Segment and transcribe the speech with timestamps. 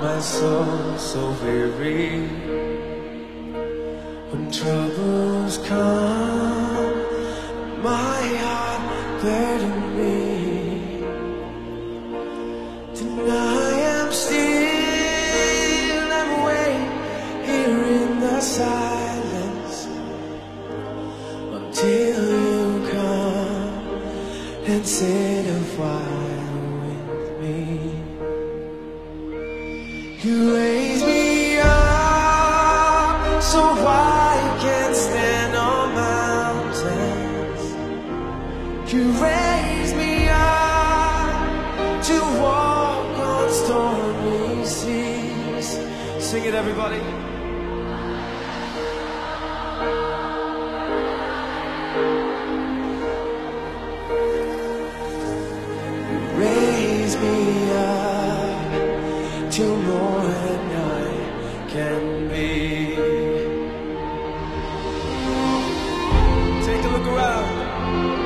[0.00, 2.26] my soul so weary
[4.30, 6.94] When troubles come.
[7.82, 8.82] My heart
[9.22, 10.16] burden me.
[12.94, 16.90] Tonight I'm still I'm awake
[17.46, 19.76] Here in the silence
[21.58, 23.72] Until you come
[24.66, 26.11] And sit a while
[30.24, 37.62] You raise me up so I can stand on mountains.
[38.92, 45.76] You raise me up to walk on stormy seas.
[46.24, 47.02] Sing it, everybody.
[56.12, 57.41] You raise me
[67.06, 68.21] around.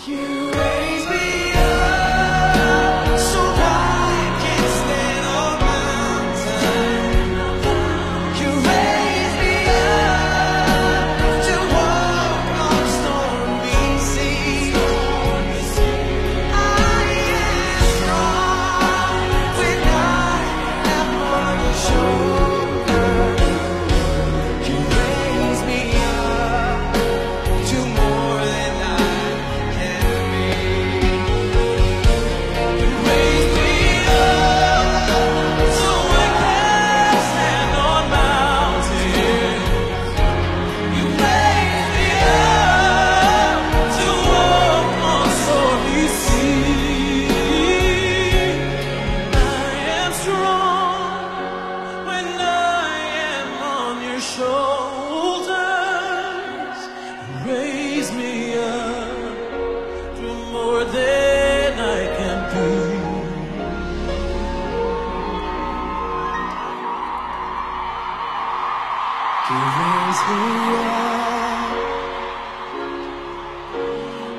[0.00, 0.39] Huge.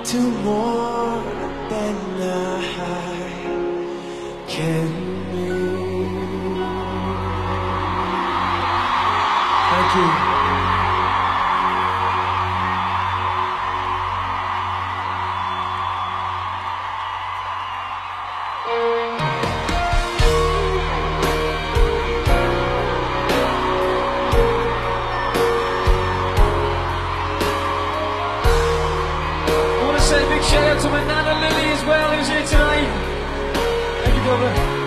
[0.04, 0.81] to more.
[30.12, 32.90] say a big shout out to my Nana Lily as well, who's here tonight.
[34.04, 34.81] Thank you, brother.